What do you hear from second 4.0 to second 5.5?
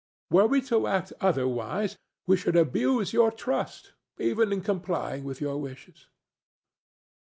even in complying with